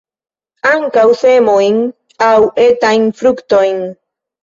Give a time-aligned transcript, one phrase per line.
[0.69, 1.79] Ankaŭ semojn
[2.31, 2.35] aŭ
[2.67, 3.83] etajn fruktojn.